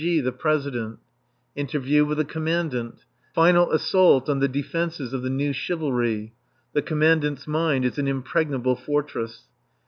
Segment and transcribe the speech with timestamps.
[0.03, 0.97] G., the President.
[1.55, 3.05] Interview with the Commandant.
[3.35, 6.33] Final assault on the defences of the New Chivalry
[6.73, 9.41] (the Commandant's mind is an impregnable fortress).